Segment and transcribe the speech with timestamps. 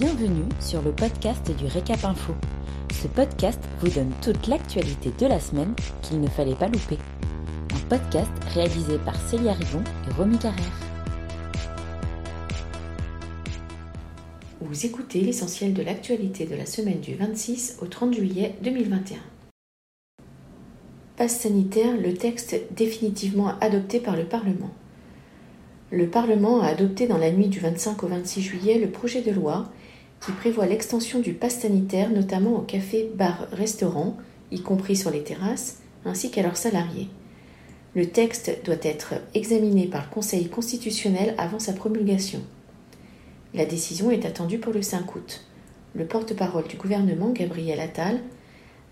[0.00, 2.32] Bienvenue sur le podcast du Récap Info.
[2.90, 6.96] Ce podcast vous donne toute l'actualité de la semaine qu'il ne fallait pas louper.
[7.74, 10.80] Un podcast réalisé par Célia Rivon et Romy Carrère.
[14.62, 19.18] Vous écoutez l'essentiel de l'actualité de la semaine du 26 au 30 juillet 2021.
[21.18, 24.70] Passe sanitaire, le texte définitivement adopté par le Parlement.
[25.92, 29.32] Le Parlement a adopté dans la nuit du 25 au 26 juillet le projet de
[29.32, 29.68] loi
[30.20, 34.16] qui prévoit l'extension du pass sanitaire notamment aux cafés, bars, restaurants,
[34.52, 37.08] y compris sur les terrasses, ainsi qu'à leurs salariés.
[37.96, 42.40] Le texte doit être examiné par le Conseil constitutionnel avant sa promulgation.
[43.52, 45.44] La décision est attendue pour le 5 août.
[45.94, 48.20] Le porte-parole du gouvernement, Gabriel Attal,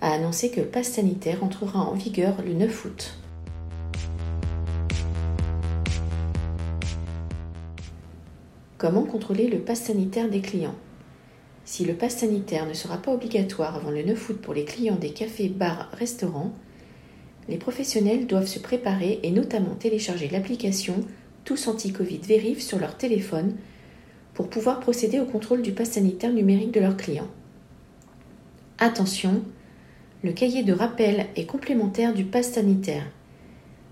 [0.00, 3.18] a annoncé que le pass sanitaire entrera en vigueur le 9 août.
[8.78, 10.76] Comment contrôler le pass sanitaire des clients?
[11.64, 14.94] Si le pass sanitaire ne sera pas obligatoire avant le 9 août pour les clients
[14.94, 16.52] des cafés, bars, restaurants,
[17.48, 21.00] les professionnels doivent se préparer et notamment télécharger l'application
[21.44, 23.56] Tous Anti-Covid Vérif sur leur téléphone
[24.32, 27.26] pour pouvoir procéder au contrôle du pass sanitaire numérique de leurs clients.
[28.78, 29.42] Attention,
[30.22, 33.06] le cahier de rappel est complémentaire du pass sanitaire.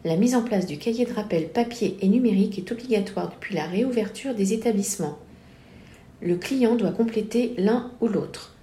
[0.07, 3.67] La mise en place du cahier de rappel papier et numérique est obligatoire depuis la
[3.67, 5.19] réouverture des établissements.
[6.23, 8.55] Le client doit compléter l'un ou l'autre.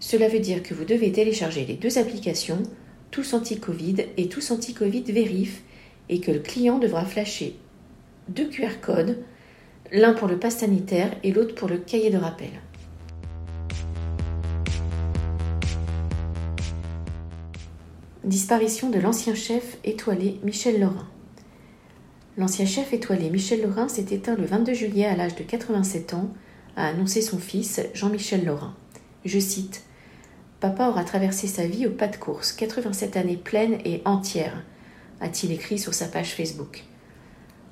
[0.00, 2.60] Cela veut dire que vous devez télécharger les deux applications,
[3.12, 5.62] Tous Anti-Covid et Tous Anti-Covid Vérif,
[6.08, 7.54] et que le client devra flasher
[8.26, 9.16] deux QR codes,
[9.92, 12.50] l'un pour le pass sanitaire et l'autre pour le cahier de rappel.
[18.24, 21.06] Disparition de l'ancien chef étoilé Michel Laurin.
[22.36, 26.28] L'ancien chef étoilé Michel Laurin s'est éteint le 22 juillet à l'âge de 87 ans,
[26.74, 28.74] a annoncé son fils Jean-Michel Laurin.
[29.24, 29.84] Je cite
[30.58, 34.64] Papa aura traversé sa vie au pas de course, 87 années pleines et entières,
[35.20, 36.82] a-t-il écrit sur sa page Facebook.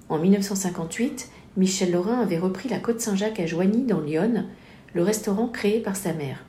[0.09, 4.47] En 1958, Michel Laurin avait repris la Côte Saint-Jacques à Joigny, dans Lyon,
[4.94, 6.44] le restaurant créé par sa mère.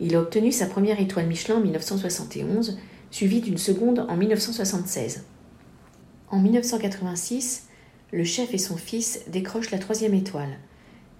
[0.00, 2.76] Il a obtenu sa première étoile Michelin en 1971
[3.14, 5.22] suivi d'une seconde en 1976.
[6.30, 7.68] En 1986,
[8.10, 10.58] le chef et son fils décrochent la troisième étoile.